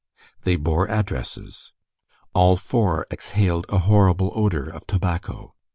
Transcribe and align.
They 0.45 0.55
bore 0.55 0.89
addresses. 0.89 1.73
All 2.33 2.55
four 2.55 3.05
exhaled 3.11 3.67
a 3.69 3.77
horrible 3.77 4.31
odor 4.33 4.67
of 4.67 4.87
tobacco. 4.87 5.53